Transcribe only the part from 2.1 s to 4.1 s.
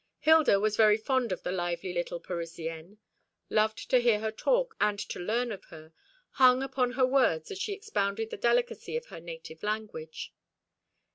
Parisienne: loved to